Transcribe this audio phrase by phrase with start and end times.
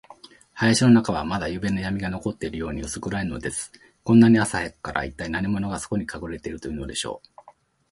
[0.59, 3.71] 林の中は、まだゆうべのやみが残っているように、うす暗いのです。
[4.03, 7.41] こんなに朝早くから、いったい何者が、そこにかくれているというのでしょう。